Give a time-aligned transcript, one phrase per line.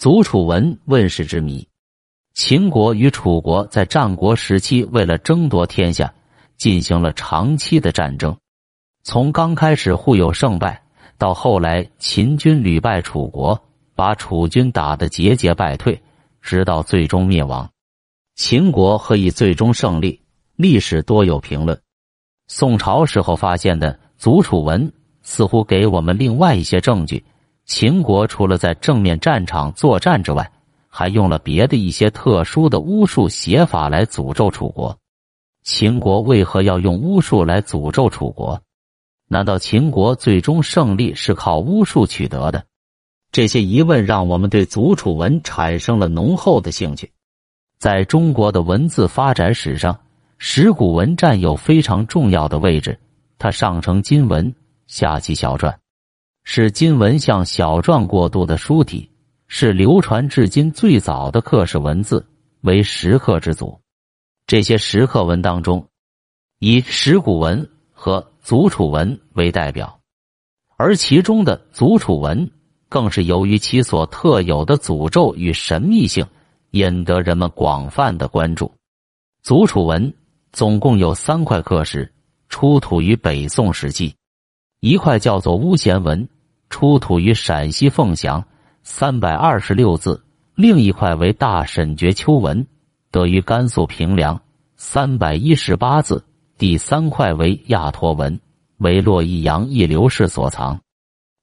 [0.00, 1.68] 祖楚文问世之谜。
[2.32, 6.10] 秦国与楚国在战国时期为了争夺天下，
[6.56, 8.34] 进行了长期的战争。
[9.02, 10.82] 从刚开始互有胜败，
[11.18, 13.62] 到后来秦军屡败楚国，
[13.94, 16.02] 把楚军打得节节败退，
[16.40, 17.70] 直到最终灭亡。
[18.36, 20.18] 秦国何以最终胜利？
[20.56, 21.78] 历史多有评论。
[22.46, 24.90] 宋朝时候发现的祖楚文，
[25.20, 27.22] 似乎给我们另外一些证据。
[27.70, 30.50] 秦国除了在正面战场作战之外，
[30.88, 34.98] 还用了别的一些特殊的巫术写法来诅咒楚国。
[35.62, 38.60] 秦国为何要用巫术来诅咒楚国？
[39.28, 42.64] 难道秦国最终胜利是靠巫术取得的？
[43.30, 47.12] 这些疑问让我们对祖楚文产生了浓厚的兴趣。
[47.78, 49.96] 在中国的文字发展史上，
[50.38, 52.98] 石鼓文占有非常重要的位置。
[53.38, 54.52] 它上承金文，
[54.88, 55.72] 下启小篆，
[56.52, 59.08] 是金文向小篆过渡的书体。
[59.46, 62.26] 是流传至今最早的刻式文字，
[62.62, 63.80] 为石刻之祖。
[64.48, 65.86] 这些石刻文当中，
[66.58, 70.00] 以石鼓文和祖楚文为代表，
[70.76, 72.50] 而其中的祖楚文
[72.88, 76.26] 更是由于其所特有的诅咒与神秘性，
[76.72, 78.72] 引得人们广泛的关注。
[79.44, 80.12] 祖楚文
[80.52, 82.12] 总共有三块刻石，
[82.48, 84.16] 出土于北宋时期，
[84.80, 86.28] 一块叫做巫贤文，
[86.70, 88.42] 出土于陕西凤翔。
[88.82, 92.66] 三百二十六字，另一块为大沈绝秋文，
[93.10, 94.40] 得于甘肃平凉，
[94.76, 96.24] 三百一十八字。
[96.56, 98.40] 第三块为亚托文，
[98.78, 100.80] 为洛邑杨义刘氏所藏。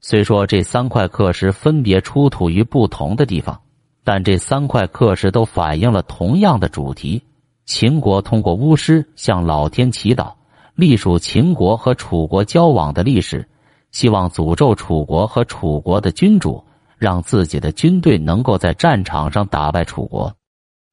[0.00, 3.60] 虽说这三块刻石分别出土于不同的地方，
[4.04, 7.20] 但这三块刻石都反映了同样的主题：
[7.66, 10.32] 秦国通过巫师向老天祈祷，
[10.76, 13.48] 隶属秦国和楚国交往的历史，
[13.94, 16.62] 希望诅咒楚国和楚国的君主。
[16.96, 20.34] 让自己的军队能够在战场上打败楚国，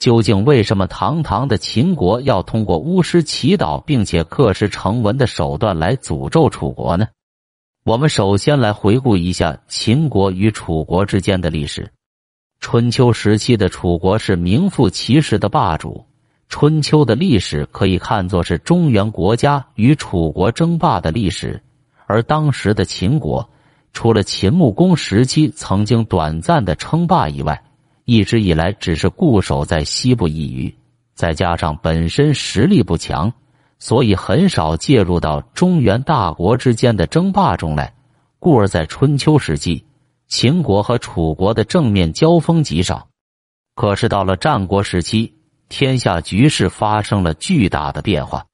[0.00, 7.06] 究竟为什么堂堂的秦国要通过巫师祈祷并且刻石成文的手段来诅咒楚国呢？
[7.84, 11.88] 我们首先来回顾一下秦国与楚国之间的历史。
[12.58, 16.04] 春秋时期的楚国是名副其实的霸主，
[16.48, 21.62] 春秋的历史可以看作是中原国家与楚国争霸的历史，
[22.12, 23.48] 而当时的秦国。
[23.94, 27.62] 除了秦穆公时期曾经短暂的称霸以外，
[28.04, 30.74] 一直以来只是固守在西部一隅。
[31.14, 33.32] 再加上本身实力不强，
[33.78, 37.94] 所以很少介入到中原大国之间的争霸中来。
[38.38, 39.84] 故而在春秋时期，
[40.26, 43.08] 秦国和楚国的正面交锋极少。
[43.74, 45.34] 可是到了战国时期，
[45.68, 48.46] 天下局势发生了巨大的变化。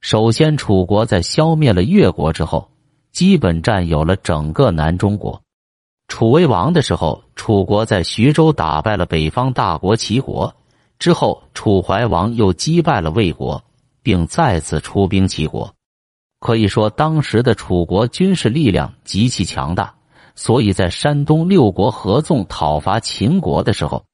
[0.00, 2.71] 首先，楚国在消灭了越国之后。
[3.12, 5.40] 基本占有了整个南中国。
[6.08, 10.54] 楚威王的时候，楚国在徐州打败了北方大国齐国。
[10.98, 13.62] 之后，楚怀王又击败了魏国，
[14.02, 15.74] 并再次出兵齐国。
[16.38, 19.94] 可以说，当时的楚国军事力量极其强大。
[20.34, 24.04] 所以在山东六国合纵讨伐秦国的时候，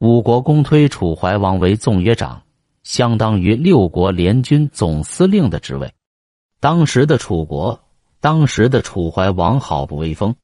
[0.00, 2.42] 五国公推楚怀王为纵约长，
[2.82, 5.92] 相当于六国联军总司令的职位。
[6.60, 7.80] 当时的楚国。
[8.26, 10.34] 当时的楚怀王好不威风，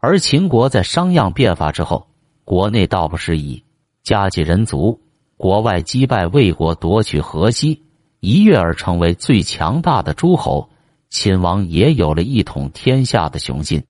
[0.00, 2.06] 而秦国在商鞅变法之后，
[2.42, 3.62] 国内道不适宜，
[4.02, 4.98] 家祭人族，
[5.36, 7.82] 国外击败魏国，夺取河西，
[8.20, 10.70] 一跃而成为最强大的诸侯。
[11.10, 13.84] 秦王也有了一统天下的雄心。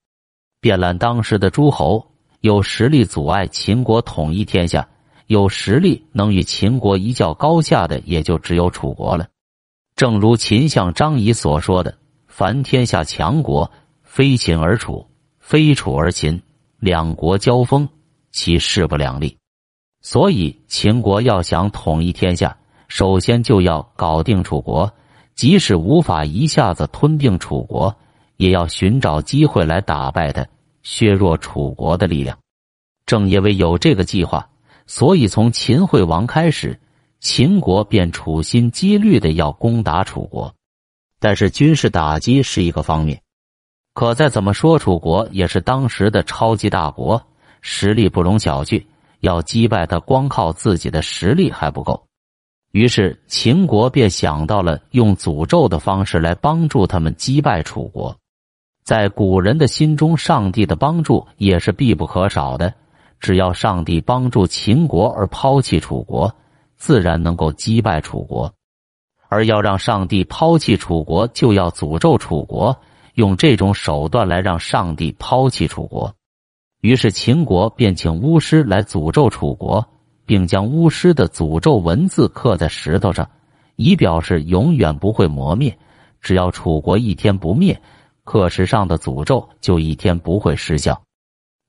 [0.60, 2.04] 遍览当时的诸侯，
[2.40, 4.88] 有实力阻碍秦国统一天下，
[5.28, 9.28] 有实力能与秦国一较高下的，也就只有楚国了。
[9.94, 12.01] 正如秦相张仪所说的。
[12.34, 13.70] 凡天下强国，
[14.02, 15.06] 非秦而楚，
[15.38, 16.40] 非楚而秦，
[16.78, 17.86] 两国交锋，
[18.30, 19.36] 其势不两立。
[20.00, 22.56] 所以，秦国要想统一天下，
[22.88, 24.90] 首先就要搞定楚国。
[25.34, 27.94] 即使无法一下子吞并楚国，
[28.38, 30.46] 也要寻找机会来打败他，
[30.82, 32.38] 削弱楚国的力量。
[33.04, 34.48] 正因为有这个计划，
[34.86, 36.80] 所以从秦惠王开始，
[37.20, 40.54] 秦国便处心积虑的要攻打楚国。
[41.22, 43.22] 但是军事打击是一个方面，
[43.94, 47.22] 可再怎么说，楚国也是当时的超级大国，
[47.60, 48.84] 实力不容小觑。
[49.20, 52.08] 要击败他，光靠自己的实力还不够。
[52.72, 58.16] 于是秦国便想到了用诅咒的方式来帮助他们击败楚国。
[58.82, 62.74] 在古人的心中，上帝的帮助也是必不可少的。
[63.20, 66.34] 只要上帝帮助秦国而抛弃楚国，
[66.76, 68.52] 自然能够击败楚国。
[69.32, 72.78] 而要让上帝抛弃楚国，就要诅咒楚国，
[73.14, 76.14] 用这种手段来让上帝抛弃楚国。
[76.82, 79.88] 于是秦国便请巫师来诅咒楚国，
[80.26, 83.30] 并将巫师的诅咒文字刻在石头上，
[83.76, 85.78] 以表示永远不会磨灭。
[86.20, 87.80] 只要楚国一天不灭，
[88.24, 91.00] 刻石上的诅咒就一天不会失效。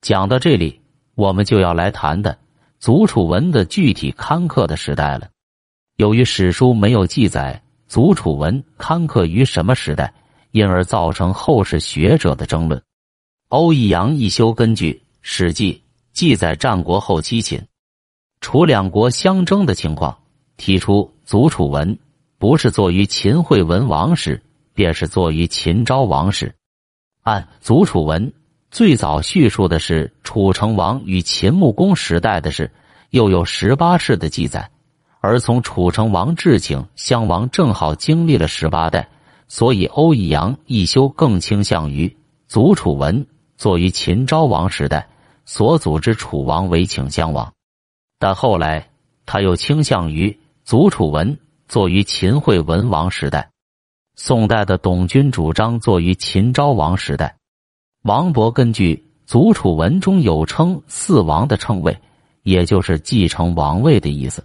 [0.02, 0.82] 讲到这里，
[1.14, 2.36] 我们就要来谈谈
[2.78, 5.28] 祖楚文的具体刊刻的时代了。
[5.96, 10.12] 由于史书没有记载祖楚文刊刻于什么时代，
[10.50, 12.82] 因而造成后世学者的争论。
[13.48, 14.92] 欧益阳一休根据
[15.22, 15.72] 《史记》
[16.12, 17.62] 记载战国后期秦
[18.40, 20.18] 楚两国相争的情况，
[20.56, 21.96] 提出祖楚文
[22.38, 24.42] 不是作于秦惠文王时，
[24.74, 26.52] 便是作于秦昭王时。
[27.22, 28.32] 按祖楚文。
[28.72, 32.68] 最早叙述的是楚成王与秦穆公时代的事，
[33.10, 34.68] 又有十八世的记载。
[35.26, 39.08] 而从楚成王至请襄王正好经历了十八代，
[39.48, 42.14] 所以欧益阳一休更倾向于
[42.46, 43.26] 祖楚文
[43.56, 45.08] 作于秦昭王时代
[45.46, 47.54] 所组织楚王为请襄王，
[48.18, 48.90] 但后来
[49.24, 51.38] 他又倾向于祖楚文
[51.68, 53.48] 作于秦惠文王时代。
[54.16, 57.34] 宋代的董君主张作于秦昭王时代。
[58.02, 58.94] 王勃根据
[59.24, 61.98] 《祖楚文》中有称四王的称谓，
[62.42, 64.44] 也就是继承王位的意思。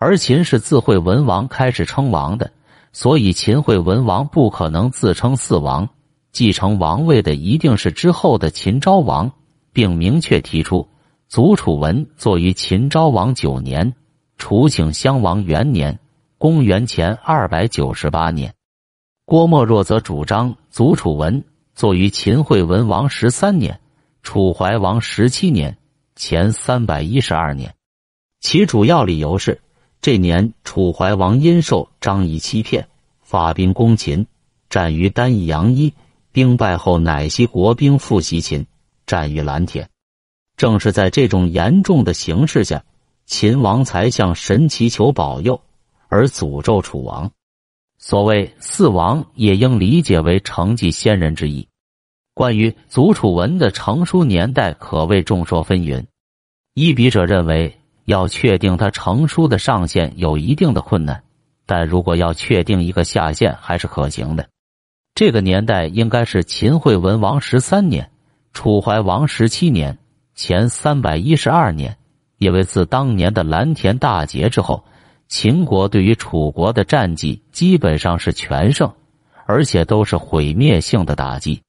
[0.00, 2.50] 而秦是自惠文王开始称王的，
[2.90, 5.86] 所以秦惠文王不可能自称四王。
[6.32, 9.30] 继承王位的一定是之后的秦昭王，
[9.74, 10.88] 并明确提出
[11.28, 13.92] 祖楚文作于秦昭王九年，
[14.38, 15.98] 楚顷襄王元年
[16.38, 18.54] （公元前二百九十八年）。
[19.26, 21.44] 郭沫若则主张祖楚文。
[21.74, 23.80] 作于秦惠文王十三年，
[24.22, 25.76] 楚怀王十七年，
[26.16, 27.74] 前三百一十二年。
[28.40, 29.60] 其主要理由是，
[30.00, 32.88] 这年楚怀王因受张仪欺骗，
[33.20, 34.26] 发兵攻秦，
[34.68, 35.92] 战于丹邑阳一，
[36.32, 38.66] 兵败后乃西国兵复袭秦，
[39.06, 39.88] 战于蓝田。
[40.56, 42.84] 正是在这种严重的形势下，
[43.26, 45.60] 秦王才向神祈求保佑，
[46.08, 47.30] 而诅咒楚王。
[47.98, 51.68] 所谓四王，也应理解为承继先人之意。
[52.32, 56.06] 关于祖楚文的成书年代，可谓众说纷纭。
[56.74, 57.79] 一笔者认为，
[58.10, 61.22] 要确定他成书的上限有一定的困难，
[61.64, 64.48] 但如果要确定一个下限，还是可行的。
[65.14, 68.10] 这个年代应该是秦惠文王十三年，
[68.52, 69.96] 楚怀王十七年，
[70.34, 71.96] 前三百一十二年。
[72.38, 74.82] 因为自当年的蓝田大捷之后，
[75.28, 78.92] 秦国对于楚国的战绩基本上是全胜，
[79.46, 81.62] 而且都是毁灭性的打击。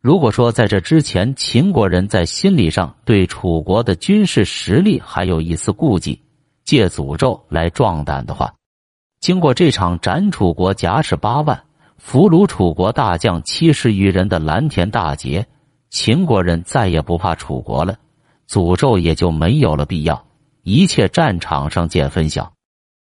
[0.00, 6.22] 如果说在这之前，秦国人在心理上对楚国的军事实力还有一丝顾忌，
[6.64, 8.54] 借诅咒来壮胆的话，
[9.20, 11.64] 经过这场斩楚国甲士八万、
[11.98, 15.46] 俘虏楚国大将七十余人的蓝田大捷，
[15.90, 17.98] 秦国人再也不怕楚国了，
[18.48, 20.24] 诅咒也就没有了必要，
[20.62, 22.50] 一切战场上见分晓。